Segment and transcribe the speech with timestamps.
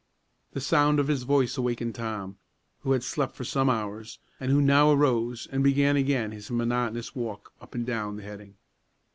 [0.53, 2.39] The sound of his voice awakened Tom,
[2.79, 7.13] who had slept for some hours, and who now arose and began again his monotonous
[7.15, 8.55] walk up and down the heading.